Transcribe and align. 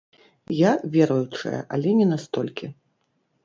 Я 0.59 0.71
веруючая, 0.95 1.61
але 1.77 1.95
не 2.01 2.05
настолькі. 2.15 2.65